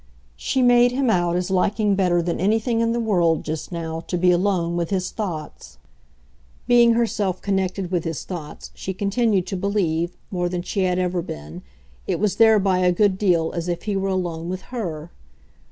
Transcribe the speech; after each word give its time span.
She 0.35 0.63
made 0.63 0.91
him 0.91 1.11
out 1.11 1.35
as 1.35 1.51
liking 1.51 1.93
better 1.93 2.23
than 2.23 2.39
anything 2.39 2.81
in 2.81 2.91
the 2.91 2.99
world 2.99 3.43
just 3.43 3.71
now 3.71 3.99
to 4.07 4.17
be 4.17 4.31
alone 4.31 4.75
with 4.75 4.89
his 4.89 5.11
thoughts. 5.11 5.77
Being 6.65 6.93
herself 6.93 7.39
connected 7.39 7.91
with 7.91 8.03
his 8.03 8.23
thoughts, 8.23 8.71
she 8.73 8.95
continued 8.95 9.45
to 9.45 9.55
believe, 9.57 10.17
more 10.31 10.49
than 10.49 10.63
she 10.63 10.85
had 10.85 10.97
ever 10.97 11.21
been, 11.21 11.61
it 12.07 12.19
was 12.19 12.37
thereby 12.37 12.79
a 12.79 12.91
good 12.91 13.19
deal 13.19 13.51
as 13.53 13.67
if 13.67 13.83
he 13.83 13.95
were 13.95 14.09
alone 14.09 14.49
with 14.49 14.63
HER. 14.73 15.11